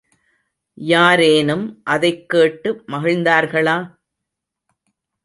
[0.77, 1.81] யாரேனும்
[1.83, 3.77] அதைக் கேட்டு மகிழ்ந்தார்களா?